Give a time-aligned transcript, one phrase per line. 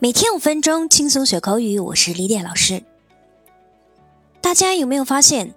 [0.00, 2.84] 每天五分钟轻松学口语，我是李典老师。
[4.40, 5.52] 大家有没有发现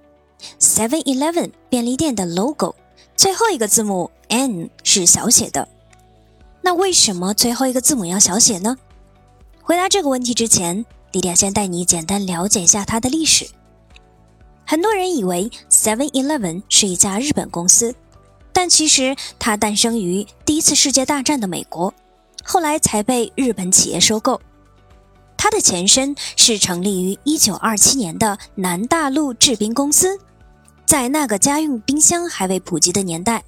[0.60, 2.74] ，Seven Eleven 便利店的 logo
[3.16, 5.68] 最后一个字母 N 是小写的？
[6.60, 8.76] 那为什么最后一个字母要小写呢？
[9.62, 13.48] 回答这个问题之前，李典先带你简单了解一下它的历史。
[14.66, 17.94] 很多人以为 Seven Eleven 是一家日本公司，
[18.52, 21.94] 但其实它诞生于第一次世界大战的美国。
[22.44, 24.42] 后来才被日本企业收购。
[25.38, 30.20] 它的前身是成立于1927年的南大陆制冰公司。
[30.86, 33.44] 在那个家用冰箱还未普及的年代，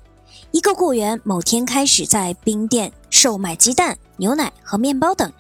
[0.51, 5.31] 一个雇员某天开始在冰店售卖鸡蛋、牛奶和面包等，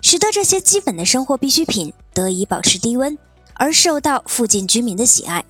[0.00, 3.18] 使得这些基本的生活必需品得以保持低温，
[3.54, 5.44] 而受到附近居民的喜爱。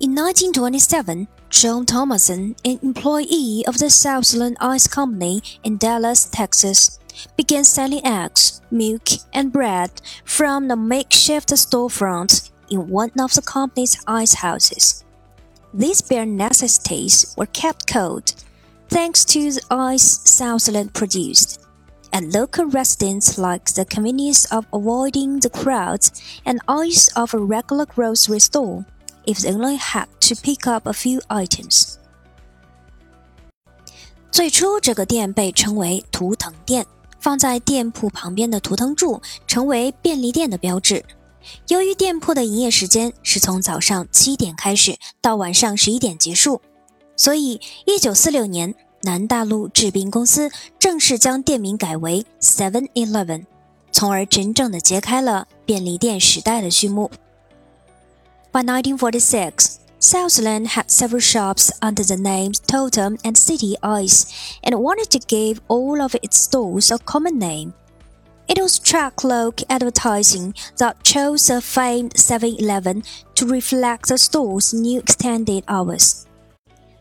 [0.00, 1.26] In 1927.
[1.54, 6.98] John Thomason, an employee of the Southland Ice Company in Dallas, Texas,
[7.36, 14.02] began selling eggs, milk, and bread from the makeshift storefront in one of the company's
[14.04, 15.04] ice houses.
[15.72, 18.34] These bare necessities were kept cold
[18.88, 21.64] thanks to the ice Southland produced,
[22.12, 27.86] and local residents liked the convenience of avoiding the crowds and ice of a regular
[27.86, 28.84] grocery store
[29.26, 31.94] if they only had to pick up a few items。
[34.30, 36.86] 最初，这个店被称为图腾店，
[37.20, 41.04] 放在店铺旁边的图腾柱成为便利店的标志。
[41.68, 46.60] 由于店铺的营业时间是从早上七点开始到晚上十一点结束，
[47.16, 53.44] 所以一九四六年，南大陆制冰公司正式将店名改为 Seven Eleven，
[53.92, 57.10] 从而真正的揭开了便利店时代的序幕。
[58.54, 65.26] By 1946, Southland had several shops under the names Totem and City Ice and wanted to
[65.26, 67.74] give all of its stores a common name.
[68.46, 73.02] It was track-look advertising that chose the famed 7-Eleven
[73.34, 76.28] to reflect the store's new extended hours.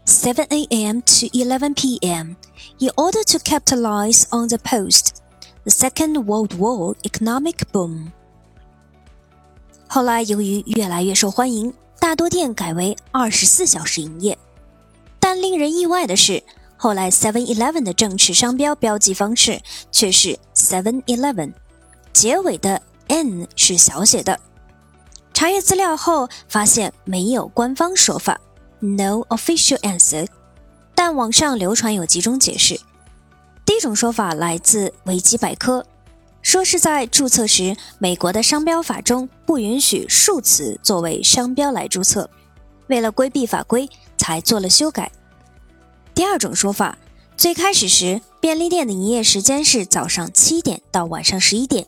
[0.06, 1.04] 7 a.m.
[1.04, 2.36] to 11 p.m.
[2.80, 5.22] in order to capitalize on the post,
[5.66, 8.12] the Second World War economic boom.
[9.94, 14.36] 后来，由于越来越受欢迎，大多店改为二十四小时营业。
[15.20, 16.42] 但令人意外的是，
[16.78, 19.62] 后来 Seven Eleven 的正式商标标记方式
[19.92, 21.54] 却是 Seven Eleven，
[22.12, 24.40] 结尾的 N 是小写的。
[25.32, 28.42] 查阅资料后发现没有官方说法
[28.80, 30.28] ，No official answer。
[30.96, 32.80] 但网上流传有几种解释。
[33.64, 35.86] 第一种说法来自维基百科。
[36.44, 42.30] 说是在注册时，美国的商标法中不允许数词作为商标来注册，
[42.88, 45.10] 为了规避法规才做了修改。
[46.14, 46.98] 第二种说法，
[47.38, 51.88] 最开始时便利店的营业时间是早上七点到晚上十一点，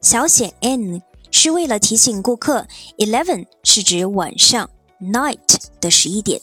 [0.00, 4.68] 小写 n 是为了提醒顾客，eleven 是指晚上
[5.00, 5.38] night
[5.78, 6.40] 的十一点。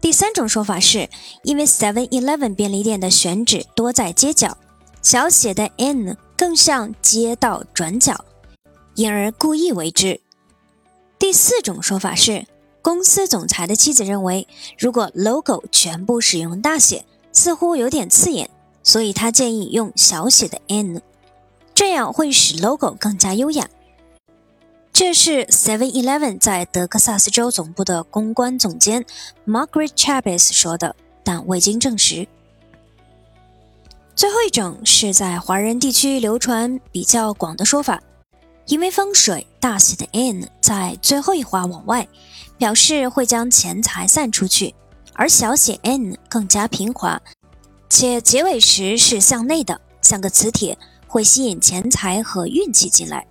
[0.00, 1.10] 第三种说法是
[1.42, 4.56] 因为 Seven Eleven 便利店的选址多在街角。
[5.02, 8.22] 小写的 n 更像街道转角，
[8.94, 10.20] 因而故意为之。
[11.18, 12.46] 第四种说法是，
[12.82, 14.46] 公司总裁的妻子认为，
[14.78, 18.50] 如果 logo 全部使用大写，似乎有点刺眼，
[18.82, 21.00] 所以他建议用小写的 n，
[21.74, 23.68] 这样会使 logo 更加优雅。
[24.92, 29.06] 这是 Seven Eleven 在德克萨斯州总部的公关总监
[29.46, 30.94] Margaret Chavez 说的，
[31.24, 32.28] 但未经证实。
[34.20, 38.02] 最后一种是在华人地区流传比较广的说法，
[38.66, 42.06] 因为风水大写的 N 在最后一划往外，
[42.58, 44.74] 表示会将钱财散出去，
[45.14, 47.18] 而小写 n 更加平滑，
[47.88, 50.76] 且结尾时是向内的，像个磁铁，
[51.06, 53.26] 会吸引钱财和运气进来。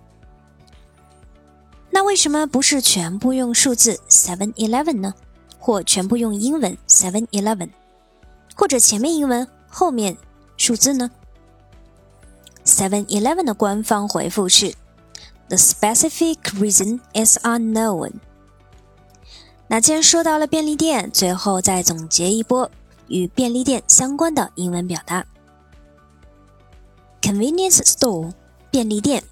[1.90, 5.14] 那为什么不是全部用数字 Seven Eleven 呢？
[5.56, 7.70] 或全部用英文 Seven Eleven，
[8.56, 10.16] 或者前面英文后面？
[10.60, 11.10] 数字呢
[12.66, 14.74] ？Seven Eleven 的官方回复是
[15.48, 18.12] ：The specific reason is unknown。
[19.68, 22.70] 那既然说到了便利店，最后再总结一波
[23.08, 25.24] 与便利店相关的英文表达
[27.22, 28.34] ：Convenience store
[28.70, 29.24] 便利店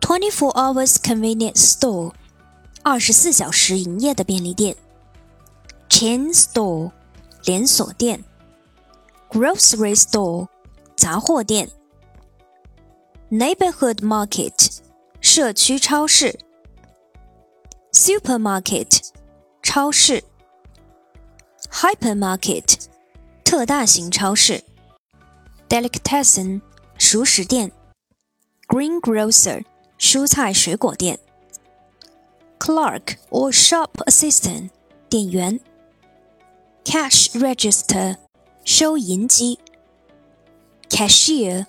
[0.00, 2.12] ，Twenty-four hours convenience store
[2.82, 4.74] 二十四小时营业的便利店
[5.88, 6.90] ，Chain store
[7.44, 8.24] 连锁店。
[9.31, 10.47] grocery store
[10.95, 11.69] 杂货店，
[13.29, 14.79] neighborhood market
[15.21, 16.39] 社区超市，
[17.91, 19.09] supermarket
[19.61, 20.23] 超市，
[21.71, 22.85] hypermarket
[23.43, 24.63] 特大型超市
[25.67, 26.61] delicatessen
[26.97, 27.71] 熟食店，
[28.67, 29.65] greengrocer
[29.99, 31.19] 蔬菜水果店，
[32.59, 34.69] clerk or shop assistant
[35.09, 35.59] 店员，
[36.83, 38.17] cash register
[38.64, 39.58] 收银机
[40.88, 41.66] ，cashier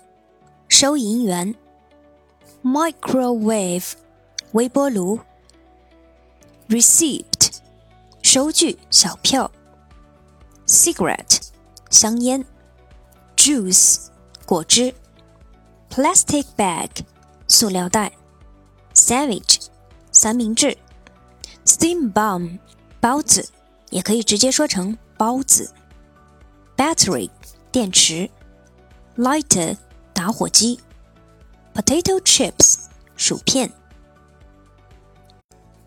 [0.68, 1.52] 收银员
[2.62, 3.94] ，microwave
[4.52, 5.18] 微波炉
[6.68, 7.24] ，receipt
[8.22, 9.50] 收据小票
[10.68, 11.40] ，cigarette
[11.90, 12.44] 香烟
[13.36, 14.06] ，juice
[14.46, 14.94] 果汁
[15.90, 16.90] ，plastic bag
[17.48, 18.12] 塑料袋
[18.94, 19.66] ，sandwich
[20.12, 20.78] 三明治
[21.66, 22.60] ，steam bomb
[23.00, 23.48] 包子
[23.90, 25.74] 也可以直接说成包子
[26.77, 27.29] ，battery
[27.71, 28.29] 电池，
[29.17, 29.77] lighter
[30.13, 30.79] 打火机，
[31.73, 32.85] potato chips
[33.15, 33.71] 薯片。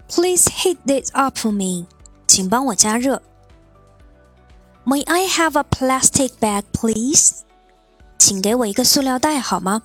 [0.09, 1.87] Please heat this up for me，
[2.27, 3.23] 请帮我加热。
[4.85, 7.43] May I have a plastic bag, please？
[8.19, 9.83] 请给我一个塑料袋好吗？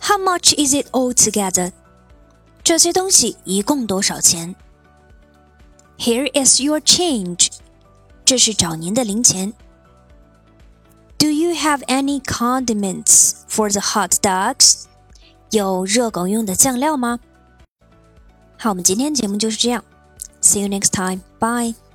[0.00, 1.72] How much is it all together？
[2.62, 4.54] 这些东西一共多少钱？
[5.98, 7.48] Here is your change。
[8.27, 9.53] 这是找您的零钱。
[11.17, 14.83] Do you have any condiments for the hot dogs？
[15.51, 17.19] 有热狗用的酱料吗？
[18.57, 19.81] 好，我们今天节目就是这样。
[20.41, 21.21] See you next time.
[21.39, 21.86] Bye.